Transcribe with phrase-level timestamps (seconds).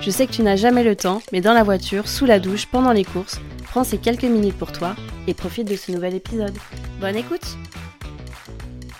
[0.00, 2.66] Je sais que tu n'as jamais le temps, mais dans la voiture, sous la douche,
[2.66, 4.94] pendant les courses, prends ces quelques minutes pour toi
[5.26, 6.56] et profite de ce nouvel épisode.
[7.00, 7.56] Bonne écoute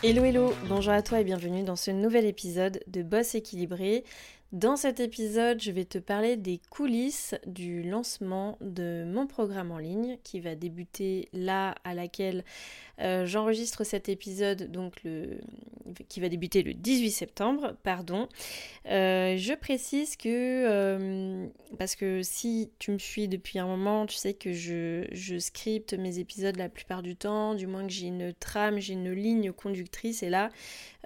[0.03, 4.05] Hello hello, bonjour à toi et bienvenue dans ce nouvel épisode de Boss équilibré.
[4.53, 9.79] Dans cet épisode, je vais te parler des coulisses du lancement de mon programme en
[9.79, 12.45] ligne qui va débuter là à laquelle
[13.01, 15.41] euh, j'enregistre cet épisode, donc le,
[16.09, 18.29] qui va débuter le 18 septembre, pardon.
[18.89, 24.15] Euh, je précise que, euh, parce que si tu me suis depuis un moment, tu
[24.15, 28.07] sais que je, je scripte mes épisodes la plupart du temps, du moins que j'ai
[28.07, 30.51] une trame, j'ai une ligne conductrice, et là,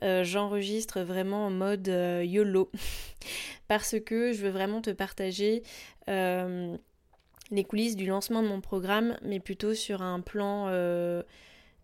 [0.02, 2.70] euh, j'enregistre vraiment en mode euh, YOLO
[3.68, 5.62] parce que je veux vraiment te partager
[6.08, 6.76] euh,
[7.50, 10.70] les coulisses du lancement de mon programme, mais plutôt sur un plan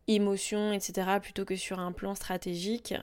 [0.08, 2.94] émotion, etc., plutôt que sur un plan stratégique.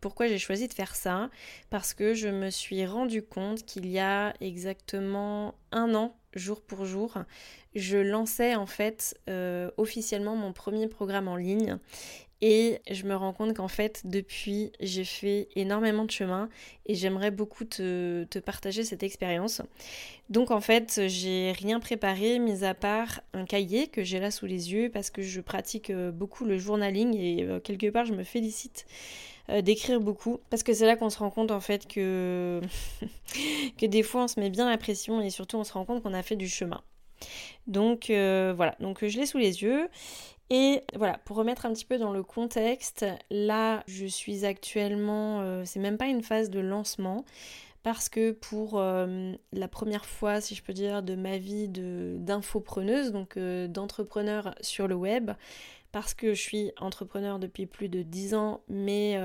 [0.00, 1.30] pourquoi j'ai choisi de faire ça?
[1.70, 6.84] Parce que je me suis rendu compte qu'il y a exactement un an, jour pour
[6.84, 7.18] jour,
[7.74, 9.18] je lançais en fait
[9.76, 11.78] officiellement mon premier programme en ligne
[12.46, 16.50] et je me rends compte qu'en fait, depuis, j'ai fait énormément de chemin
[16.84, 19.62] et j'aimerais beaucoup te, partager cette expérience.
[20.28, 24.44] Donc en fait, j'ai rien préparé, mis à part un cahier que j'ai là sous
[24.44, 28.12] les yeux parce que je pratique euh, beaucoup le journaling et euh, quelque part, je
[28.12, 28.84] me félicite
[29.50, 30.40] euh, d'écrire beaucoup.
[30.50, 32.60] Parce que c'est là qu'on se rend compte en fait que
[33.78, 36.02] que des fois on se met bien la pression et surtout on se rend compte
[36.02, 36.82] qu'on a fait du chemin.
[37.66, 39.88] Donc voilà, donc je l'ai sous les yeux.
[40.50, 45.62] Et voilà, pour remettre un petit peu dans le contexte, là je suis actuellement, euh,
[45.64, 47.24] c'est même pas une phase de lancement,
[47.82, 53.12] parce que pour euh, la première fois, si je peux dire, de ma vie d'infopreneuse,
[53.12, 55.30] donc euh, d'entrepreneur sur le web,
[55.94, 59.16] parce que je suis entrepreneur depuis plus de 10 ans, mais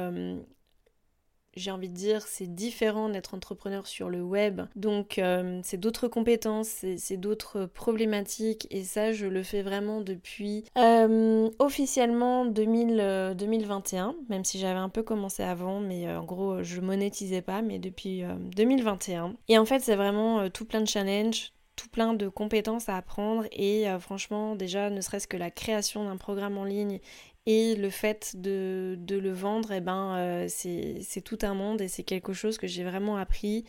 [1.56, 4.62] j'ai envie de dire, c'est différent d'être entrepreneur sur le web.
[4.75, 8.68] Donc, euh, c'est d'autres compétences, c'est d'autres problématiques.
[8.72, 14.80] Et ça, je le fais vraiment depuis euh, officiellement 2000, 2021, euh, même si j'avais
[14.80, 18.24] un peu commencé avant, mais en gros, je monétisais pas, mais depuis
[18.56, 19.34] 2021.
[19.47, 23.46] Et en fait, c'est vraiment tout plein de challenges, tout plein de compétences à apprendre
[23.52, 27.00] et franchement déjà ne serait-ce que la création d'un programme en ligne
[27.46, 32.04] et le fait de, le vendre, eh ben, euh, c'est tout un monde et c'est
[32.04, 33.66] quelque chose que j'ai vraiment appris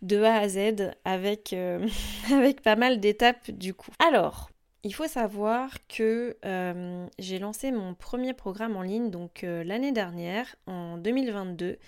[0.00, 1.84] de A à Z avec, euh,
[2.32, 3.90] avec pas mal d'étapes du coup.
[3.98, 4.50] Alors,
[4.84, 10.54] il faut savoir que euh, j'ai lancé mon premier programme en ligne donc l'année dernière,
[10.68, 11.78] en 2022.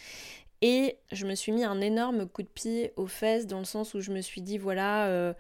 [0.63, 3.95] Et je me suis mis un énorme coup de pied aux fesses dans le sens
[3.95, 5.35] où je me suis dit voilà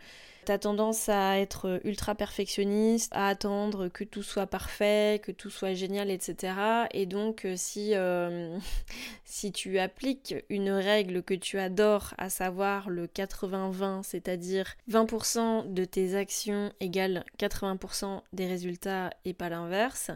[0.44, 5.74] T'as tendance à être ultra perfectionniste, à attendre que tout soit parfait, que tout soit
[5.74, 6.54] génial, etc.
[6.90, 8.58] Et donc euh, si, euh,
[9.24, 15.84] si tu appliques une règle que tu adores, à savoir le 80-20, c'est-à-dire 20% de
[15.84, 20.10] tes actions égale 80% des résultats et pas l'inverse,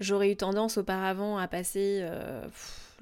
[0.00, 2.00] j'aurais eu tendance auparavant à passer...
[2.02, 2.42] Euh,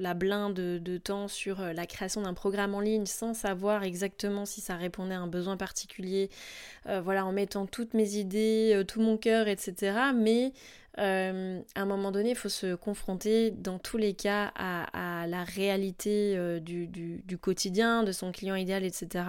[0.00, 4.47] la blinde de, temps sur euh, la création d'un programme en ligne sans savoir exactement
[4.47, 6.31] si ça répondait à un besoin particulier,
[6.87, 9.98] euh, voilà, en mettant toutes mes idées, tout mon cœur, etc.
[10.14, 10.53] Mais
[10.97, 11.32] à
[11.82, 17.38] un moment donné, il faut se confronter dans tous les cas à, la réalité du,
[17.41, 19.25] quotidien, de son client idéal, etc.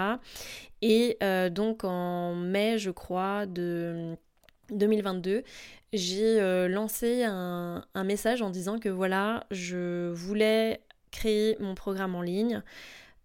[0.83, 1.17] Et
[1.51, 4.15] donc en mai, je crois, de
[4.71, 5.43] 2022,
[5.93, 10.81] j'ai euh, lancé un, message en disant que voilà, je voulais
[11.11, 12.61] créer mon programme en ligne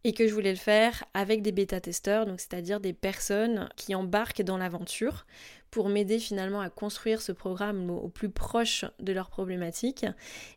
[0.04, 4.42] et que je voulais le faire avec des bêta-testeurs, donc c'est-à-dire des personnes qui embarquent
[4.42, 5.26] dans l'aventure
[5.70, 10.06] pour m'aider finalement à construire ce programme au plus proche de leurs problématiques.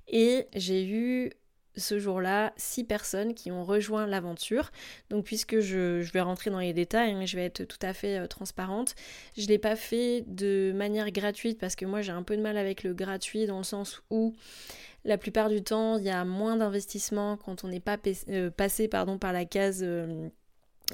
[0.08, 1.32] Et j'ai eu
[1.78, 4.72] ce jour-là six personnes qui ont rejoint l'aventure.
[5.10, 8.20] Donc puisque je, vais rentrer dans les détails, hein, je vais être tout à fait
[8.20, 8.96] euh, transparente,
[9.38, 12.42] je ne l'ai pas fait de manière gratuite parce que moi j'ai un peu de
[12.42, 14.36] mal avec le gratuit dans le sens où
[15.06, 17.98] la plupart du temps il y a moins d'investissement quand on n'est pas
[18.30, 19.82] euh, passé par la case...
[19.84, 20.30] Euh,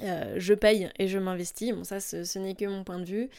[0.02, 1.72] euh, je paye et je m'investis.
[1.72, 3.30] Bon, ça, ce, n'est que mon point de vue.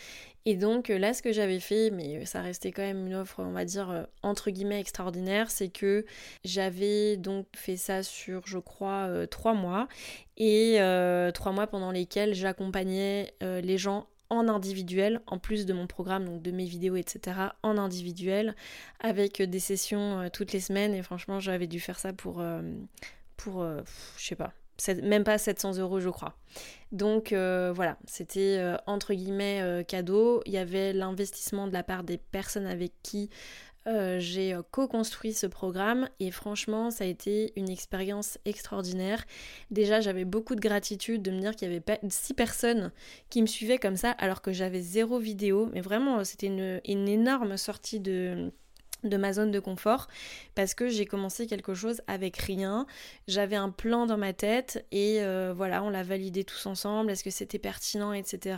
[0.46, 3.52] Et donc, là, ce que j'avais fait, mais ça restait quand même une offre, on
[3.52, 6.06] va dire, euh, entre guillemets, extraordinaire, c'est que
[6.44, 9.88] j'avais donc fait ça sur, je crois, euh, trois mois.
[10.38, 10.78] Et
[11.34, 16.42] trois mois pendant lesquels j'accompagnais les gens en individuel, en plus de mon programme, donc
[16.42, 18.54] de mes vidéos, etc., en individuel,
[19.00, 20.94] avec des sessions toutes les semaines.
[20.94, 22.44] Et franchement, j'avais dû faire ça pour,
[23.38, 24.54] pour je sais pas,
[25.04, 26.36] même pas 700 euros je crois.
[26.92, 30.42] Donc euh, voilà, c'était euh, entre guillemets euh, cadeau.
[30.46, 33.30] Il y avait l'investissement de la part des personnes avec qui
[34.18, 39.24] j'ai co-construit ce programme et franchement ça a été une expérience extraordinaire.
[39.70, 42.92] Déjà j'avais beaucoup de gratitude de me dire qu'il y avait pas six personnes
[43.30, 45.70] qui me suivaient comme ça alors que j'avais zéro vidéo.
[45.72, 48.52] Mais vraiment c'était une, une énorme sortie de
[49.10, 50.08] de ma zone de confort
[50.56, 52.86] parce que j'ai commencé quelque chose avec rien.
[53.28, 57.12] J'avais un plan dans ma tête et euh, voilà, on l'a validé tous ensemble.
[57.12, 58.58] Est-ce que c'était pertinent, etc.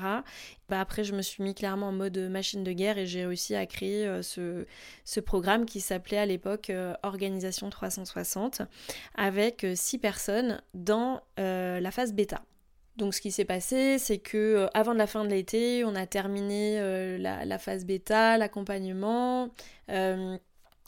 [0.69, 3.55] Bah après, je me suis mis clairement en mode machine de guerre et j'ai réussi
[3.55, 8.61] à créer euh, ce, programme qui s'appelait à l'époque euh, Organisation 360
[9.15, 12.41] avec six personnes dans la phase bêta.
[12.97, 16.07] Donc ce qui s'est passé, c'est que euh, avant la fin de l'été, on a
[16.07, 19.49] terminé euh, la, phase bêta, l'accompagnement.
[19.89, 20.37] Euh,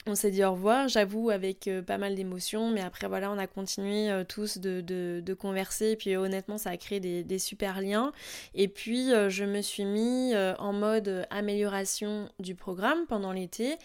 [0.06, 3.46] on s'est dit au revoir, j'avoue, avec pas mal d'émotions, mais après voilà, on a
[3.46, 8.12] continué tous de, converser, et puis honnêtement, ça a créé des, super liens.
[8.54, 13.76] Et puis, je me suis mis en mode amélioration du programme pendant l'été,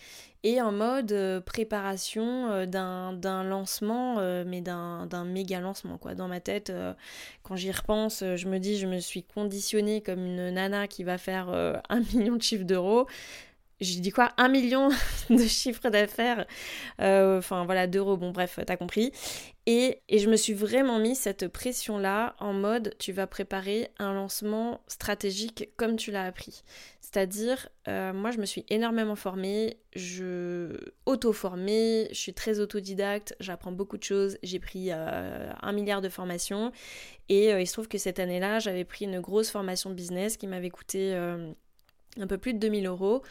[0.45, 6.13] et en mode euh, préparation euh, d'un lancement, euh, mais d'un méga lancement quoi.
[6.13, 6.71] Dans ma tête,
[7.41, 11.17] quand j'y repense, je me dis je me suis conditionnée comme une nana qui va
[11.17, 11.49] faire
[11.89, 13.07] un million de chiffres d'euros
[13.79, 14.31] j'ai dit quoi?
[14.37, 14.89] Un million
[15.29, 16.45] de chiffre d'affaires,
[16.99, 19.11] enfin voilà, d'euros, bon bref, t'as compris.
[19.67, 24.13] Et, et, je me suis vraiment mis cette pression-là en mode tu vas préparer un
[24.13, 26.61] lancement stratégique comme tu l'as appris.
[27.01, 30.75] C'est-à-dire, euh, moi je me suis énormément formée, je
[31.05, 36.09] auto-formée, je suis très autodidacte, j'apprends beaucoup de choses, j'ai pris euh, un milliard de
[36.09, 36.71] formations
[37.29, 40.45] et euh, il se trouve que cette année-là j'avais pris une grosse formation business qui
[40.45, 41.15] m'avait coûté
[42.19, 43.21] un peu plus de 2000 euros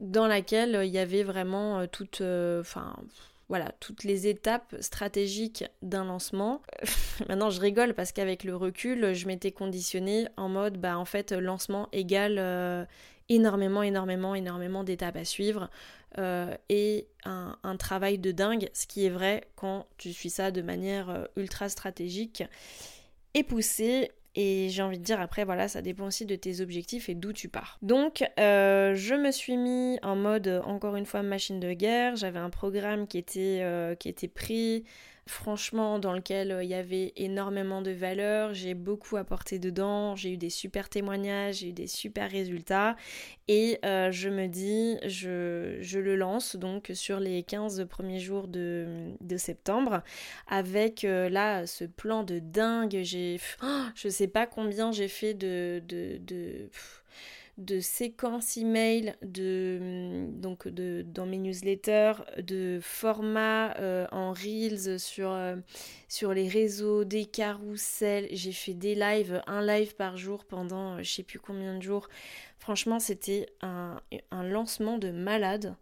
[0.00, 2.22] dans laquelle il y avait vraiment toute...
[2.22, 2.96] Enfin
[3.50, 6.62] voilà, toutes les étapes stratégiques d'un lancement.
[7.28, 11.32] Maintenant, je rigole parce qu'avec le recul, je m'étais conditionnée en mode, bah en fait,
[11.32, 12.84] lancement égale euh,
[13.28, 15.68] énormément, énormément, énormément d'étapes à suivre
[16.18, 20.62] euh, et un, travail de dingue, ce qui est vrai quand tu suis ça de
[20.62, 22.44] manière euh, ultra stratégique
[23.34, 27.08] et poussée et j'ai envie de dire après, voilà, ça dépend aussi de tes objectifs
[27.08, 27.78] et d'où tu pars.
[27.82, 32.16] Donc, euh, je me suis mis en mode, encore une fois, machine de guerre.
[32.16, 34.84] J'avais un programme qui était, euh, qui était pris
[35.30, 40.32] franchement dans lequel euh, il y avait énormément de valeur, j'ai beaucoup apporté dedans, j'ai
[40.32, 42.96] eu des super témoignages, j'ai eu des super résultats.
[43.48, 49.14] Et euh, je me dis je, le lance donc sur les 15 premiers jours de,
[49.36, 50.02] septembre
[50.46, 55.34] avec euh, là ce plan de dingue, j'ai oh, je sais pas combien j'ai fait
[55.34, 56.68] de, de de
[57.80, 65.56] séquences email, de, donc de, dans mes newsletters, de formats euh, en reels sur, euh,
[66.08, 68.28] sur les réseaux, des carousels.
[68.32, 71.82] J'ai fait des lives, un live par jour pendant euh, je sais plus combien de
[71.82, 72.08] jours.
[72.58, 75.74] Franchement, c'était un, un, lancement de malade,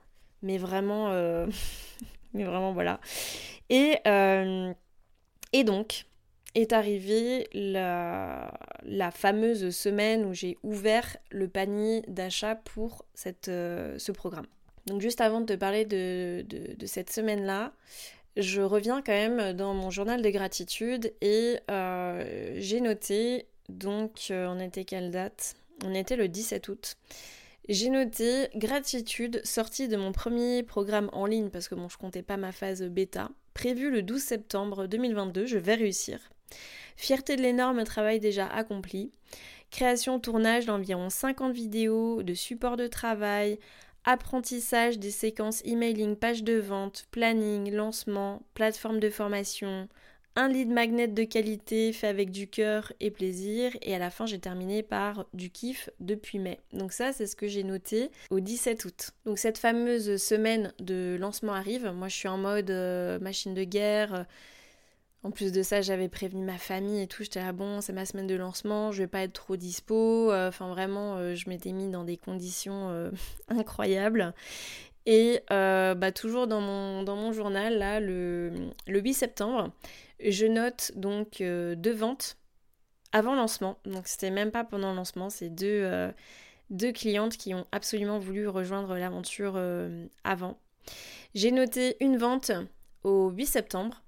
[0.43, 1.11] mais vraiment,
[2.35, 3.01] mais vraiment voilà.
[3.69, 3.97] Et,
[5.53, 6.08] et donc,
[6.61, 8.51] est arrivée la,
[9.13, 14.47] fameuse semaine où j'ai ouvert le panier d'achat pour cette, euh, ce programme.
[14.87, 17.73] Donc juste avant de te parler de, de, cette semaine-là,
[18.37, 24.47] je reviens quand même dans mon journal de gratitude et euh, j'ai noté, donc euh,
[24.49, 25.57] on était quelle date?
[25.85, 26.97] On était le 17 août.
[27.69, 32.23] J'ai noté gratitude sortie de mon premier programme en ligne parce que bon je comptais
[32.23, 36.31] pas ma phase bêta, prévu le 12 septembre 2022, je vais réussir.
[36.97, 39.13] Fierté de l'énorme travail déjà accompli.
[39.71, 43.59] Création, tournage d'environ 50 vidéos, de support de travail,
[44.05, 49.89] apprentissage des séquences emailing, page de vente, planning, lancement, plateforme de formation,
[50.39, 54.25] un lead magnet de qualité fait avec du cœur et plaisir et à la fin
[54.25, 56.61] j'ai terminé par du kiff depuis mai.
[56.73, 59.11] Donc ça c'est ce que j'ai noté au 17 août.
[59.27, 63.65] Donc cette fameuse semaine de lancement arrive, moi je suis en mode euh, machine de
[63.65, 64.27] guerre,
[65.25, 67.25] en plus de ça, j'avais prévenu ma famille et tout.
[67.25, 70.31] J'étais là, bon, c'est ma semaine de lancement, je vais pas être trop dispo.
[70.31, 73.11] Euh, enfin, vraiment, euh, je m'étais mis dans des conditions euh,
[73.49, 74.33] incroyables.
[75.07, 78.53] Et bah, toujours dans mon, journal, là, le,
[78.87, 79.73] le 8 septembre,
[80.21, 82.37] je note donc deux ventes
[83.13, 86.11] avant lancement, donc c'était même pas pendant lancement, c'est deux,
[86.69, 89.59] deux clientes qui ont absolument voulu rejoindre l'aventure
[90.25, 90.59] avant.
[91.35, 92.53] J'ai noté une vente
[93.03, 94.03] au 8 septembre.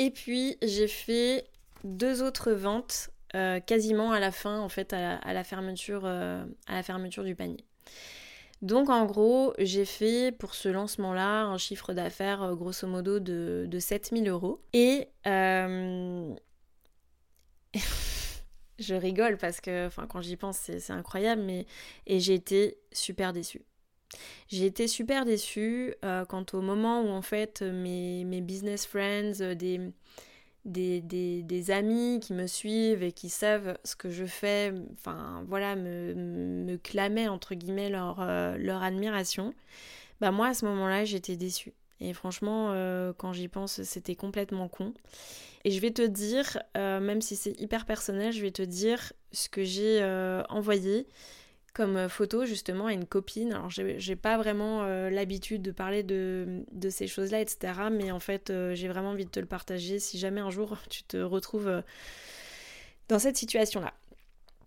[0.00, 1.44] Et puis j'ai fait
[1.84, 6.74] deux autres ventes euh, quasiment à la fin, en fait, à la, fermeture, euh, à
[6.76, 7.62] la fermeture du panier.
[8.62, 13.66] Donc en gros, j'ai fait pour ce lancement-là un chiffre d'affaires euh, grosso modo de,
[13.68, 14.62] de 7000 euros.
[14.72, 15.08] Et
[18.78, 21.66] je rigole parce que quand j'y pense, c'est incroyable, mais
[22.06, 23.66] j'ai été super déçue.
[24.48, 29.40] J'ai été super déçue euh, quant au moment où en fait mes, mes business friends,
[29.40, 29.80] euh, des,
[30.64, 35.76] des, des, amis qui me suivent et qui savent ce que je fais, enfin voilà,
[35.76, 39.54] me, me clamaient entre guillemets leur, euh, leur admiration,
[40.20, 41.72] bah moi à ce moment-là j'étais déçue.
[42.02, 42.72] Et franchement,
[43.18, 44.94] quand j'y pense, c'était complètement con.
[45.64, 49.50] Et je vais te dire, même si c'est hyper personnel, je vais te dire ce
[49.50, 50.02] que j'ai
[50.48, 51.06] envoyé
[51.72, 53.52] comme euh, photo justement à une copine.
[53.52, 57.74] Alors j'ai pas vraiment euh, l'habitude de parler de, ces choses-là, etc.
[57.90, 60.78] Mais en fait euh, j'ai vraiment envie de te le partager si jamais un jour
[60.88, 61.82] tu te retrouves
[63.08, 63.94] dans cette situation-là.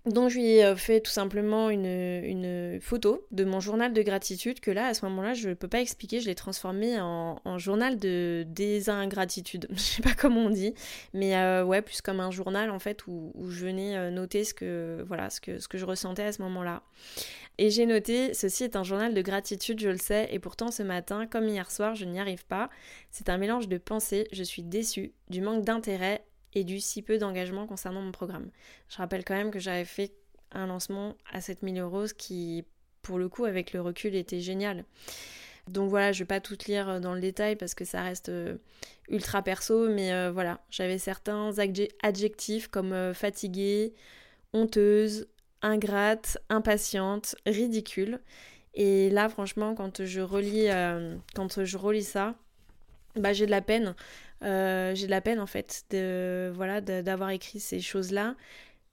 [0.06, 4.60] Donc je lui ai euh, fait tout simplement une, photo de mon journal de gratitude
[4.60, 7.98] que là à ce moment-là je ne peux pas expliquer, je l'ai transformé en, journal
[7.98, 10.74] de désingratitude, je sais pas comment on dit,
[11.14, 14.54] mais euh, ouais plus comme un journal en fait où, je venais euh, noter ce
[14.54, 16.84] que voilà ce que, ce que je ressentais à ce moment-là.
[17.60, 20.82] Et j'ai noté, ceci est un journal de gratitude, je le sais, et pourtant ce
[20.82, 22.72] matin, comme hier soir, je n'y arrive pas.
[23.12, 27.18] C'est un mélange de pensées, je suis déçue, du manque d'intérêt et du si peu
[27.18, 28.50] d'engagement concernant mon programme.
[28.90, 30.14] Je rappelle quand même que j'avais fait
[30.52, 32.66] un lancement à 7000 euros, qui,
[33.02, 34.86] pour le coup, avec le recul, était génial.
[35.68, 38.58] Donc voilà, je vais pas tout lire dans le détail parce que ça reste euh,
[39.08, 41.52] ultra perso, mais euh, voilà, j'avais certains
[42.02, 43.94] adjectifs comme euh, fatiguée,
[44.52, 45.28] honteuse,
[45.62, 48.20] ingrate, impatiente, ridicule.
[48.74, 50.68] Et là, franchement, quand je relis,
[51.36, 52.36] quand je relis ça,
[53.16, 53.96] bah, j'ai de la peine
[54.44, 58.36] euh, j'ai de la peine en fait de voilà d'avoir écrit ces choses-là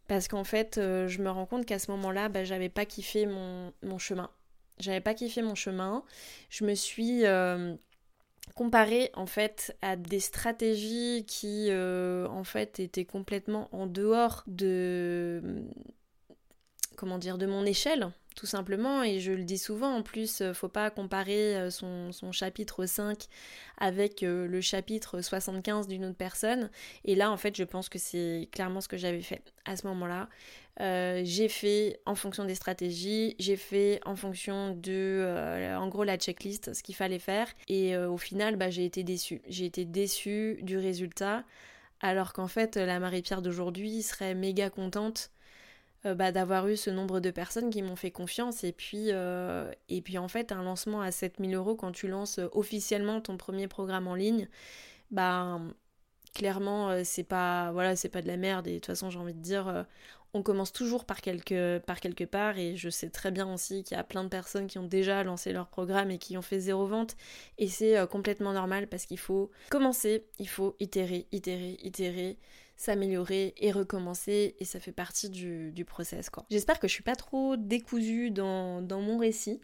[0.08, 3.26] parce qu'en fait euh, je me rends compte qu'à ce moment-là bah, j'avais pas kiffé
[3.26, 4.30] mon, mon chemin.
[4.78, 6.04] J'avais pas kiffé mon chemin.
[6.48, 7.74] Je me suis euh,
[8.54, 15.64] comparée en fait à des stratégies qui en fait étaient complètement en dehors de
[16.96, 20.52] comment dire de mon échelle tout simplement, et je le dis souvent en plus, euh,
[20.52, 23.26] faut pas comparer euh, son, chapitre 5
[23.78, 26.70] avec euh, le chapitre 75 d'une autre personne.
[27.04, 29.86] Et là, en fait, je pense que c'est clairement ce que j'avais fait à ce
[29.88, 30.28] moment-là.
[30.78, 36.72] j'ai fait en fonction des stratégies, j'ai fait en fonction de, en gros, la checklist,
[36.72, 37.48] ce qu'il fallait faire.
[37.68, 39.42] Et au final, bah, j'ai été déçue.
[39.48, 41.44] J'ai été déçue du résultat,
[42.00, 45.30] alors qu'en fait, la Marie-Pierre d'aujourd'hui serait méga contente
[46.06, 48.64] euh, bah, d'avoir eu ce nombre de personnes qui m'ont fait confiance.
[48.64, 52.38] Et puis, euh, et puis en fait, un lancement à 7000 euros quand tu lances
[52.38, 54.48] euh, officiellement ton premier programme en ligne,
[55.10, 55.60] bah
[56.34, 59.34] clairement c'est pas voilà c'est pas de la merde et de toute façon j'ai envie
[59.34, 59.84] de dire
[60.34, 63.96] on commence toujours par quelque, par quelque part et je sais très bien aussi qu'il
[63.96, 66.60] y a plein de personnes qui ont déjà lancé leur programme et qui ont fait
[66.60, 67.16] zéro vente
[67.58, 72.38] et c'est complètement normal parce qu'il faut commencer, il faut itérer, itérer, itérer
[72.80, 76.46] s'améliorer et recommencer et ça fait partie du, du process quoi.
[76.50, 79.60] J'espère que je suis pas trop décousue dans, dans mon récit.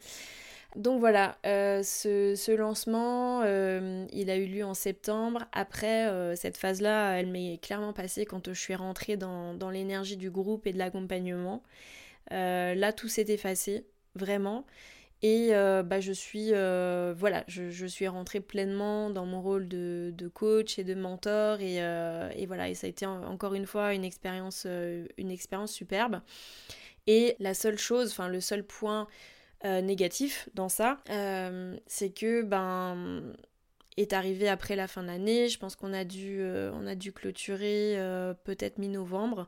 [0.74, 5.46] Donc voilà, euh, ce, ce, lancement, euh, il a eu lieu en septembre.
[5.52, 10.30] Après, euh, cette phase-là, elle m'est clairement passée quand je suis rentrée dans, l'énergie du
[10.30, 11.62] groupe et de l'accompagnement.
[12.30, 14.66] là, tout s'est effacé, vraiment.
[15.22, 20.84] Et bah, je suis voilà, je, suis rentrée pleinement dans mon rôle de, coach et
[20.84, 24.66] de mentor et, et, voilà, ça a été encore une fois une expérience,
[25.16, 26.20] une expérience superbe.
[27.06, 29.06] Et la seule chose, enfin le seul point
[29.64, 30.98] négatif dans ça,
[31.86, 33.34] c'est que ben
[33.96, 35.48] est arrivé après la fin de l'année.
[35.48, 37.96] Je pense qu'on a dû, on a dû clôturer
[38.44, 39.46] peut-être mi-novembre.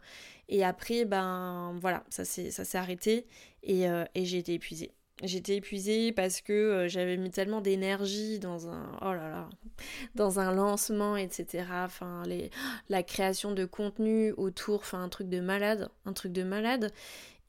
[0.48, 3.26] Et après, ben voilà, ça s'est arrêté
[3.62, 3.84] et,
[4.14, 4.92] et j'ai été épuisée.
[5.22, 9.48] J'étais épuisée parce que euh, j'avais mis tellement d'énergie dans un oh là là
[10.14, 11.64] dans un lancement etc.
[11.84, 12.50] Enfin les
[12.88, 16.92] la création de contenu autour, enfin un truc de malade, un truc de malade.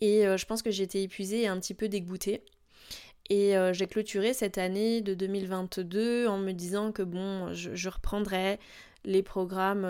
[0.02, 2.44] Et euh, je pense que j'étais épuisée et un petit peu dégoûtée.
[3.30, 7.90] Et euh, j'ai clôturé cette année de 2022 en me disant que bon, je, je
[7.90, 8.60] reprendrai
[9.06, 9.88] les programmes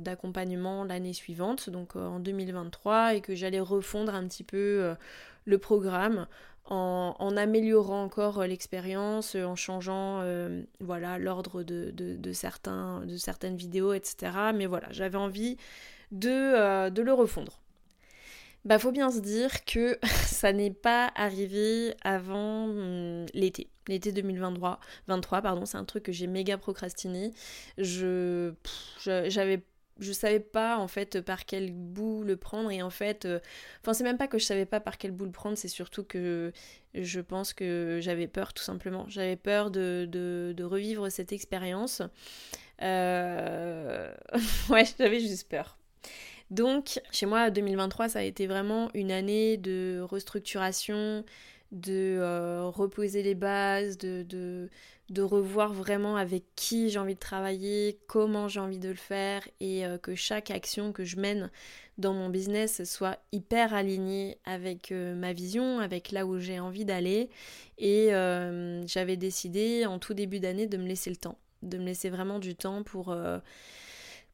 [0.00, 4.96] d'accompagnement l'année suivante, donc en 2023, et que j'allais refondre un petit peu
[5.44, 6.26] le programme
[6.70, 13.92] en, améliorant encore euh, l'expérience, euh, en changeant euh, voilà l'ordre de, de certaines vidéos,
[13.92, 14.32] etc.
[14.54, 15.56] Mais voilà, j'avais envie
[16.12, 17.60] de, de le refondre.
[18.68, 23.68] Bah faut bien se dire que ça n'est pas arrivé avant hum, l'été.
[23.88, 27.32] L'été 2023, 23, pardon, c'est un truc que j'ai méga procrastiné.
[27.78, 28.52] Je
[29.06, 29.62] j'avais
[30.00, 33.40] je savais pas en fait par quel bout le prendre et en fait euh,
[33.80, 36.04] enfin c'est même pas que je savais pas par quel bout le prendre c'est surtout
[36.04, 36.52] que
[36.94, 42.00] je pense que j'avais peur tout simplement j'avais peur de, de, revivre cette expérience
[42.80, 44.14] euh...
[44.70, 45.78] ouais j'avais juste peur
[46.50, 51.24] donc, chez moi, 2023, ça a été vraiment une année de restructuration,
[51.72, 54.68] de euh, reposer les bases, de,
[55.18, 59.84] revoir vraiment avec qui j'ai envie de travailler, comment j'ai envie de le faire et
[59.84, 61.50] euh, que chaque action que je mène
[61.98, 66.84] dans mon business soit hyper alignée avec euh, ma vision, avec là où j'ai envie
[66.84, 67.28] d'aller.
[67.78, 68.08] Et
[68.86, 72.38] j'avais décidé en tout début d'année de me laisser le temps, de me laisser vraiment
[72.38, 73.14] du temps pour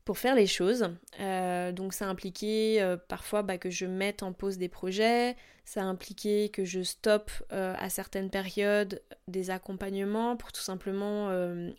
[0.04, 0.90] pour faire les choses.
[1.20, 5.82] Euh, donc ça impliquait euh, parfois bah, que je mette en pause des projets, ça
[5.82, 11.30] impliquait que je stoppe euh, à certaines périodes des accompagnements pour tout simplement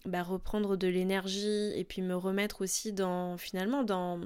[0.05, 4.19] bah, reprendre de l'énergie et puis me remettre aussi dans finalement dans,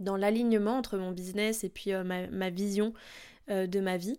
[0.00, 2.92] dans l'alignement entre mon business et puis ma, ma, vision
[3.48, 4.18] de ma vie.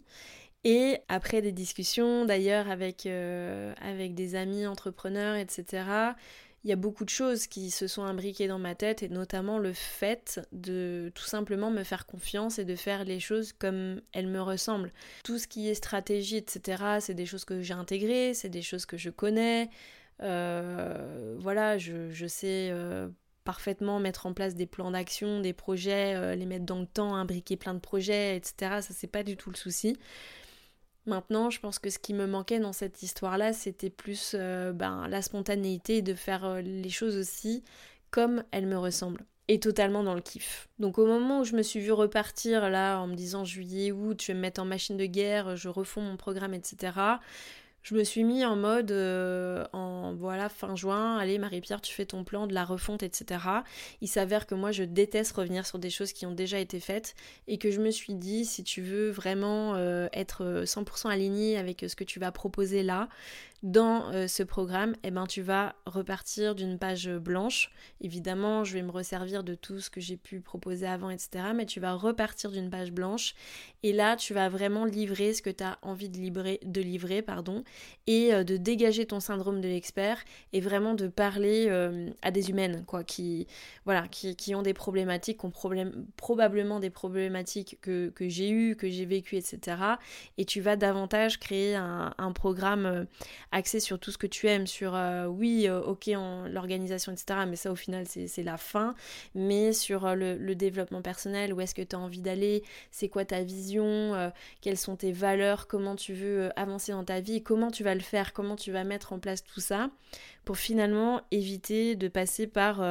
[0.63, 5.83] Et après des discussions d'ailleurs avec, avec des amis entrepreneurs, etc.,
[6.65, 9.59] il y a beaucoup de choses qui se sont imbriquées dans ma tête et notamment
[9.59, 14.27] le fait de tout simplement me faire confiance et de faire les choses comme elles
[14.27, 14.91] me ressemblent.
[15.23, 18.87] Tout ce qui est stratégie, etc., c'est des choses que j'ai intégrées, c'est des choses
[18.87, 19.69] que je connais.
[20.23, 23.09] Euh, voilà, je, sais euh,
[23.43, 27.13] parfaitement mettre en place des plans d'action, des projets, euh, les mettre dans le temps,
[27.15, 28.81] imbriquer plein de projets, etc.
[28.81, 29.99] Ça, c'est pas du tout le souci.
[31.05, 35.07] Maintenant, je pense que ce qui me manquait dans cette histoire-là, c'était plus euh, ben,
[35.07, 37.63] la spontanéité de faire euh, les choses aussi
[38.11, 39.25] comme elles me ressemblent.
[39.47, 40.67] Et totalement dans le kiff.
[40.79, 44.19] Donc au moment où je me suis vue repartir là en me disant juillet, août,
[44.19, 46.93] je vais me mettre en machine de guerre, je refonds mon programme, etc
[47.85, 52.07] je me suis mis en mode euh, en voilà fin juin, allez Marie-Pierre, tu fais
[52.07, 53.39] ton plan de la refonte, etc.
[54.01, 57.13] Il s'avère que moi je déteste revenir sur des choses qui ont déjà été faites
[57.47, 61.85] et que je me suis dit si tu veux vraiment euh, être 100% aligné avec
[61.87, 63.07] ce que tu vas proposer là,
[63.63, 67.71] dans euh, ce programme, eh ben, tu vas repartir d'une page blanche.
[68.01, 71.45] Évidemment, je vais me resservir de tout ce que j'ai pu proposer avant, etc.
[71.55, 73.33] Mais tu vas repartir d'une page blanche.
[73.81, 77.21] Et là, tu vas vraiment livrer ce que tu as envie de livrer, de livrer
[77.21, 77.63] pardon,
[78.07, 82.49] et euh, de dégager ton syndrome de l'expert et vraiment de parler euh, à des
[82.49, 83.47] humaines, quoi, qui,
[83.85, 85.53] voilà, qui, ont des problématiques, qui ont
[86.17, 89.77] probablement des problématiques que, j'ai eues, que j'ai vécues, etc.
[90.37, 93.07] Et tu vas davantage créer un programme
[93.55, 96.07] axé sur tout ce que tu aimes, sur euh, oui, euh, ok,
[96.51, 97.39] l'organisation, etc.
[97.47, 98.95] Mais ça, au final, c'est la fin.
[99.33, 103.23] Mais sur euh, le, développement personnel, où est-ce que tu as envie d'aller, c'est quoi
[103.23, 107.83] ta vision, quelles sont tes valeurs, comment tu veux avancer dans ta vie, comment tu
[107.83, 109.89] vas le faire, comment tu vas mettre en place tout ça,
[110.45, 112.81] pour finalement éviter de passer par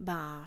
[0.00, 0.44] bah,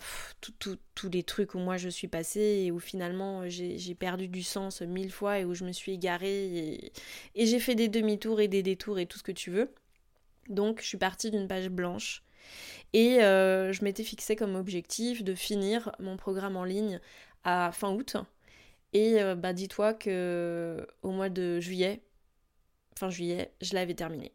[0.59, 4.81] tous les trucs où moi je suis passée et où finalement j'ai perdu du sens
[4.81, 6.91] mille fois et où je me suis égarée
[7.35, 9.73] et, j'ai fait des demi-tours et des détours et tout ce que tu veux.
[10.49, 12.23] Donc je suis partie d'une page blanche
[12.93, 16.99] et euh, je m'étais fixé comme objectif de finir mon programme en ligne
[17.43, 18.17] à fin août.
[18.93, 22.01] Et euh, bah dis-toi que au mois de juillet,
[22.97, 24.33] fin juillet, je l'avais terminé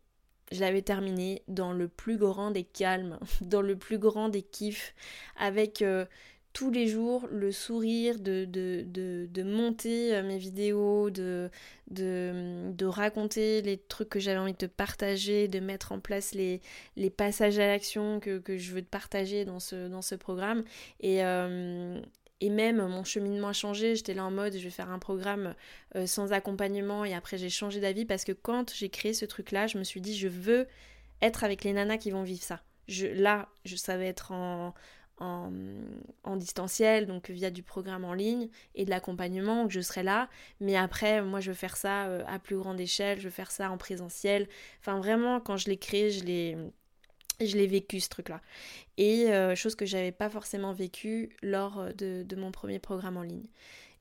[0.53, 4.95] je l'avais terminé dans le plus grand des calmes, dans le plus grand des kiffs,
[5.37, 6.05] avec euh,
[6.53, 8.83] tous les jours le sourire de, de,
[9.29, 11.51] de, monter euh, mes vidéos, de,
[11.91, 16.63] de, raconter les trucs que j'avais envie de partager, de mettre en place les,
[16.97, 20.65] les passages à l'action que, je veux te partager dans ce, dans ce programme.
[21.01, 22.01] Et, euh,
[22.41, 25.55] et même mon cheminement a changé, j'étais là en mode je vais faire un programme
[25.95, 29.53] euh, sans accompagnement et après j'ai changé d'avis parce que quand j'ai créé ce truc
[29.53, 30.67] là, je me suis dit je veux
[31.23, 32.63] être avec les nanas qui vont vivre ça.
[32.89, 34.75] Là, je savais être en,
[35.19, 35.51] en,
[36.25, 40.29] en, distanciel, donc via du programme en ligne et de l'accompagnement, que je serai là.
[40.61, 43.51] Mais après, moi, je veux faire ça euh, à plus grande échelle, je veux faire
[43.51, 44.49] ça en présentiel.
[44.81, 46.57] Enfin, vraiment, quand je l'ai créé, je l'ai
[47.41, 48.41] je l'ai vécu ce truc-là.
[48.97, 53.23] Et euh, chose que j'avais pas forcément vécu lors euh, de, mon premier programme en
[53.23, 53.47] ligne.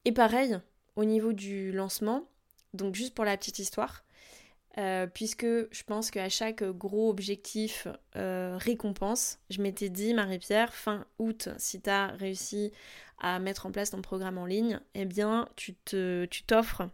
[0.06, 0.58] Et pareil,
[0.95, 2.28] au niveau du lancement,
[2.74, 4.04] donc juste pour la petite histoire,
[4.78, 11.50] euh, puisque je pense qu'à chaque gros objectif récompense, je m'étais dit, Marie-Pierre, fin août,
[11.58, 12.71] si tu as réussi
[13.19, 15.76] à mettre en place ton programme en ligne, eh bien, tu
[16.45, 16.89] t'offres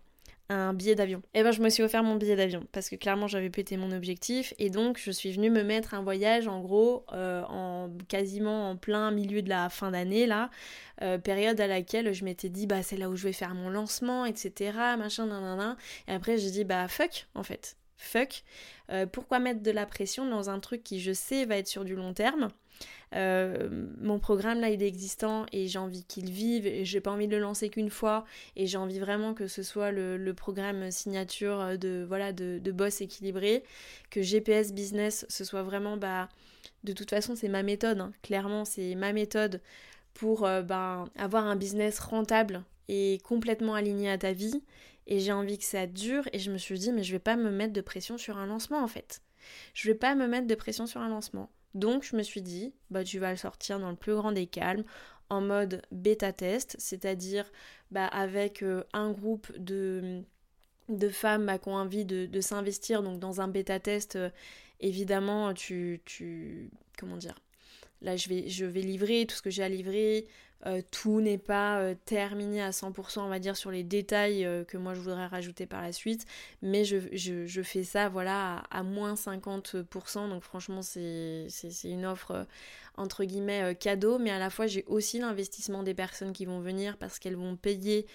[0.51, 1.19] un billet d'avion.
[1.33, 3.77] Et eh ben je me suis offert mon billet d'avion parce que clairement j'avais pété
[3.77, 7.89] mon objectif et donc je suis venue me mettre un voyage en gros euh, en
[8.07, 10.49] quasiment en plein milieu de la fin d'année là,
[11.01, 13.69] euh, période à laquelle je m'étais dit bah c'est là où je vais faire mon
[13.69, 18.43] lancement etc machin nan, et après j'ai dit bah fuck en fait fuck
[18.91, 21.85] euh, pourquoi mettre de la pression dans un truc qui je sais va être sur
[21.85, 22.49] du long terme?
[23.13, 27.11] Euh, mon programme là il est existant et j'ai envie qu'il vive et j'ai pas
[27.11, 28.23] envie de le lancer qu'une fois
[28.55, 33.63] et j'ai envie vraiment que ce soit le, programme signature de voilà de, boss équilibré
[34.09, 36.29] que GPS business ce soit vraiment bah
[36.85, 38.13] de toute façon c'est ma méthode hein.
[38.23, 39.61] clairement c'est ma méthode
[40.13, 42.63] pour euh, bah, avoir un business rentable
[43.23, 44.63] complètement aligné à ta vie
[45.07, 47.35] et j'ai envie que ça dure et je me suis dit mais je vais pas
[47.35, 49.21] me mettre de pression sur un lancement en fait
[49.73, 52.73] je vais pas me mettre de pression sur un lancement donc je me suis dit,
[52.89, 54.83] bah tu vas le sortir dans le plus grand des calmes,
[55.29, 57.49] en mode bêta test, c'est-à-dire
[57.91, 60.21] bah, avec euh, un groupe de,
[60.89, 63.03] de femmes bah, qui ont envie de, s'investir.
[63.03, 64.29] Donc dans un bêta test, euh,
[64.81, 66.69] évidemment, tu, tu.
[66.99, 67.35] Comment dire
[68.01, 70.27] Là, je vais, je vais livrer tout ce que j'ai à livrer.
[70.67, 74.63] Euh, tout n'est pas euh, terminé à 100%, on va dire, sur les détails euh,
[74.63, 76.25] que moi je voudrais rajouter par la suite.
[76.61, 80.29] Mais je, fais ça, voilà, à, moins 50%.
[80.29, 81.47] Donc franchement, c'est
[81.83, 82.45] une offre,
[82.95, 84.19] entre guillemets, cadeau.
[84.19, 87.55] Mais à la fois, j'ai aussi l'investissement des personnes qui vont venir parce qu'elles vont
[87.55, 88.05] payer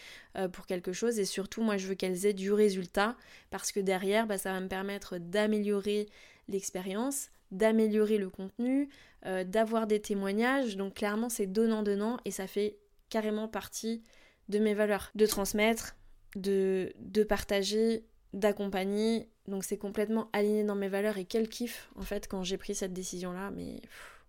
[0.53, 1.19] pour quelque chose.
[1.19, 3.17] Et surtout, moi, je veux qu'elles aient du résultat
[3.51, 6.09] parce que derrière, bah, ça va me permettre d'améliorer
[6.49, 8.88] l'expérience d'améliorer le contenu,
[9.25, 10.77] euh, d'avoir des témoignages.
[10.77, 14.03] Donc clairement c'est donnant-donnant et ça fait carrément partie
[14.49, 15.11] de mes valeurs.
[15.14, 15.97] De transmettre,
[16.35, 19.29] de, de partager, d'accompagner.
[19.49, 22.75] Donc c'est complètement aligné dans mes valeurs et quel kiff en fait quand j'ai pris
[22.75, 23.51] cette décision-là.
[23.51, 23.81] Mais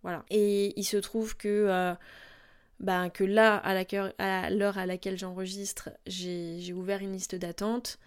[0.04, 0.24] voilà.
[0.30, 1.68] Et il se trouve que...
[1.70, 1.94] Euh,
[2.80, 7.98] bah, que là, à l'heure à laquelle j'enregistre, j'ai ouvert une liste d'attente.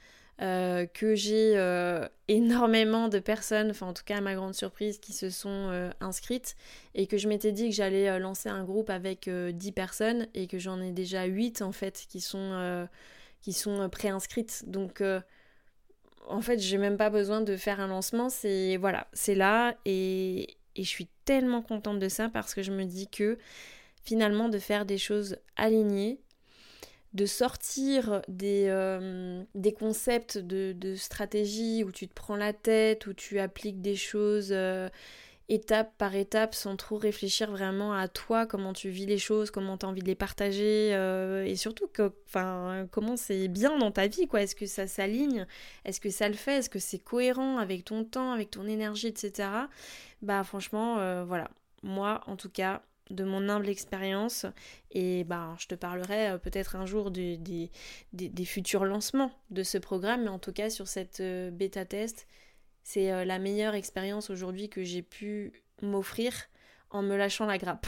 [0.43, 4.99] Euh, que j'ai euh, énormément de personnes, enfin en tout cas à ma grande surprise,
[4.99, 6.57] qui se sont euh, inscrites
[6.95, 10.59] et que je m'étais dit que j'allais lancer un groupe avec 10 personnes et que
[10.59, 12.89] j'en ai déjà 8 en fait qui sont,
[13.43, 14.65] qui sont préinscrites.
[14.67, 15.03] Donc
[16.27, 20.57] en fait j'ai même pas besoin de faire un lancement, c'est voilà, c'est là et,
[20.75, 23.37] et je suis tellement contente de ça parce que je me dis que
[24.03, 26.19] finalement de faire des choses alignées,
[27.13, 29.43] de sortir des, euh,
[29.79, 34.89] concepts de, stratégie où tu te prends la tête, où tu appliques des choses euh,
[35.49, 39.77] étape par étape sans trop réfléchir vraiment à toi, comment tu vis les choses, comment
[39.77, 41.91] tu as envie de les partager euh, et surtout
[42.93, 44.43] comment c'est bien dans ta vie, quoi.
[44.43, 45.47] Est-ce que ça s'aligne?
[45.85, 46.59] Est-ce que ça le fait?
[46.59, 49.49] Est-ce que c'est cohérent avec ton temps, avec ton énergie, etc.
[50.23, 51.51] Bah franchement, voilà.
[51.83, 54.47] Moi, en tout cas, de mon humble expérience
[54.93, 57.71] et ben, je te parlerai euh, peut-être un jour des,
[58.45, 62.27] futurs lancements de ce programme, mais en tout cas sur cette euh, bêta test,
[62.83, 66.33] c'est euh, la meilleure expérience aujourd'hui que j'ai pu m'offrir
[66.91, 67.87] en me lâchant la grappe.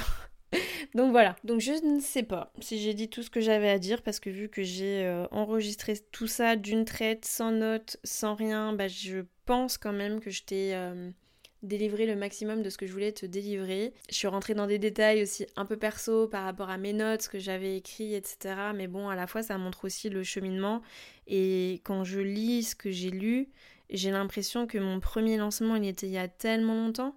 [0.94, 3.78] Donc voilà, donc je ne sais pas si j'ai dit tout ce que j'avais à
[3.78, 8.74] dire parce que vu que j'ai enregistré tout ça d'une traite, sans notes, sans rien,
[8.74, 10.74] bah, je pense quand même que je t'ai
[11.62, 13.92] délivrer le maximum de ce que je voulais te délivrer.
[14.10, 17.22] Je suis rentrée dans des détails aussi un peu perso par rapport à mes notes,
[17.22, 18.72] ce que j'avais écrit, etc.
[18.74, 20.82] Mais bon, à la fois, ça montre aussi le cheminement.
[21.26, 23.48] Et quand je lis ce que j'ai lu,
[23.90, 27.14] j'ai l'impression que mon premier lancement, il était il y a tellement longtemps.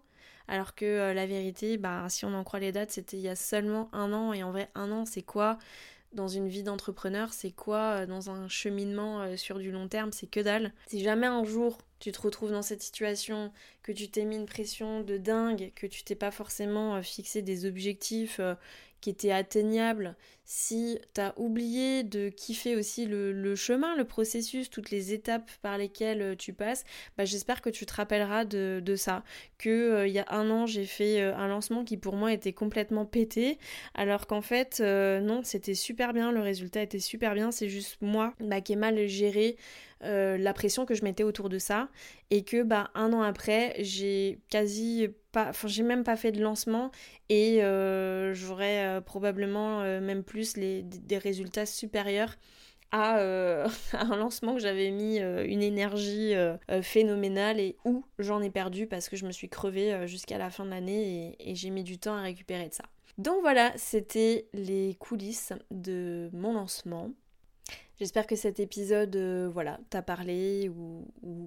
[0.48, 3.30] Alors que euh, la vérité, bah, si on en croit les dates, c'était il y
[3.30, 4.34] a seulement un an.
[4.34, 5.58] Et en vrai, un an, c'est quoi?
[6.14, 7.78] Dans une vie d'entrepreneur, c'est quoi?
[7.78, 10.72] Euh, dans un cheminement euh, sur du long terme, c'est que dalle.
[10.88, 11.80] Si jamais un jour
[12.12, 13.52] te retrouves dans cette situation,
[13.84, 17.42] que tu t'es mis une pression de dingue, que tu t'es pas forcément euh, fixé
[17.42, 18.40] des objectifs
[19.06, 20.16] qui était atteignable,
[20.46, 25.78] si tu as oublié de kiffer aussi le, chemin, le processus, toutes les étapes par
[25.78, 29.24] lesquelles euh, tu passes, bah, j'espère que tu te rappelleras de, ça.
[29.60, 32.34] Que euh, il y a un an, j'ai fait euh, un lancement qui pour moi
[32.34, 33.60] était complètement pété,
[33.94, 38.34] alors qu'en fait, non, c'était super bien, le résultat était super bien, c'est juste moi
[38.40, 39.56] bah, qui ai mal géré
[40.06, 41.90] la pression que je mettais autour de ça
[42.30, 46.92] et que bah un an après j'ai quasi enfin j'ai même pas fait de lancement
[47.30, 52.36] et euh, j'aurais euh, probablement euh, même plus des résultats supérieurs
[52.92, 56.34] à, un lancement que j'avais mis une énergie
[56.82, 60.64] phénoménale et où j'en ai perdu parce que je me suis crevée jusqu'à la fin
[60.64, 62.86] de l'année et j'ai mis du temps à récupérer de ça.
[63.18, 67.12] Donc voilà, c'était les coulisses de mon lancement.
[67.98, 71.06] J'espère que cet épisode euh, voilà, t'a parlé ou,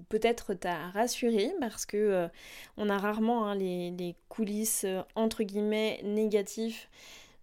[0.09, 2.27] peut-être t'a rassuré parce que euh,
[2.75, 6.89] on a rarement hein, les, coulisses euh, entre guillemets négatifs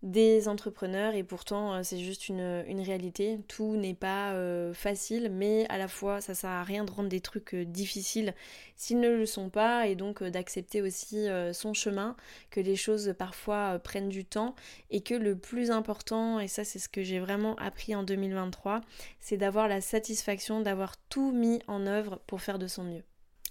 [0.03, 3.39] des entrepreneurs et pourtant euh, c'est juste une, réalité.
[3.49, 7.09] Tout n'est pas euh, facile, mais à la fois ça sert à rien de rendre
[7.09, 8.35] des trucs euh, difficiles
[8.77, 12.15] s'ils ne le sont pas et donc d'accepter aussi son chemin,
[12.51, 14.55] que les choses parfois prennent du temps
[14.91, 18.83] et que le plus important, et ça c'est ce que j'ai vraiment appris en 2023,
[19.19, 23.03] c'est d'avoir la satisfaction d'avoir tout mis en œuvre pour faire de son mieux.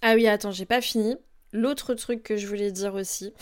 [0.03, 1.15] Ah oui, attends, j'ai pas fini.
[1.51, 3.33] L'autre truc que je voulais dire aussi,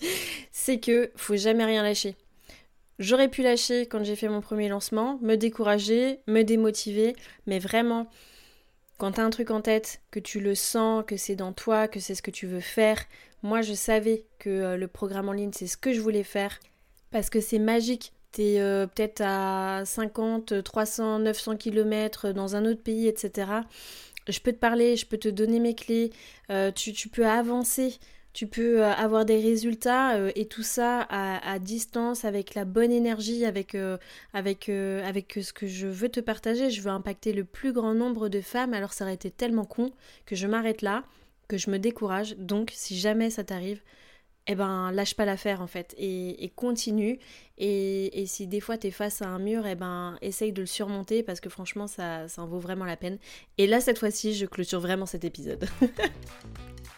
[0.52, 2.14] c'est que faut jamais rien lâcher.
[2.98, 7.14] J'aurais pu lâcher quand j'ai fait mon premier lancement, me décourager, me démotiver,
[7.46, 8.08] mais vraiment,
[8.96, 11.86] quand tu as un truc en tête, que tu le sens, que c'est dans toi,
[11.86, 13.04] que c'est ce que tu veux faire,
[13.44, 16.58] moi je savais que euh, le programme en ligne c'est ce que je voulais faire
[17.12, 18.12] parce que c'est magique.
[18.32, 23.50] Tu es euh, peut-être à 50, 300, 900 km dans un autre pays, etc.
[24.26, 26.10] Je peux te parler, je peux te donner mes clés,
[26.50, 27.98] euh, tu peux avancer
[28.38, 32.92] tu peux euh, avoir des résultats euh, et tout ça à, distance avec la bonne
[32.92, 33.98] énergie, avec, euh,
[34.32, 36.70] avec, avec ce que je veux te partager.
[36.70, 38.74] Je veux impacter le plus grand nombre de femmes.
[38.74, 39.90] Alors ça aurait été tellement con
[40.24, 41.02] que je m'arrête là,
[41.48, 42.36] que je me décourage.
[42.36, 43.80] Donc si jamais ça t'arrive,
[44.46, 47.18] eh ben lâche pas l'affaire en fait et, continue.
[47.58, 50.66] Et, si des fois tu es face à un mur, eh ben essaye de le
[50.66, 53.18] surmonter parce que franchement ça, ça en vaut vraiment la peine.
[53.58, 55.68] Et là cette fois-ci je clôture vraiment cet épisode.